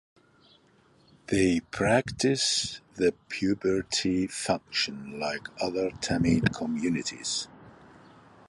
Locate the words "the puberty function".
2.95-5.19